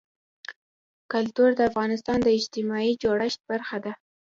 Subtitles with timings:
[1.13, 3.93] کلتور د افغانستان د اجتماعي جوړښت برخه ده.